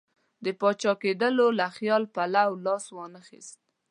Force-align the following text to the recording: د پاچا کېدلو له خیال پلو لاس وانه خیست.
د 0.43 0.45
پاچا 0.59 0.91
کېدلو 1.01 1.47
له 1.59 1.67
خیال 1.77 2.03
پلو 2.15 2.51
لاس 2.65 2.85
وانه 2.95 3.21
خیست. 3.27 3.57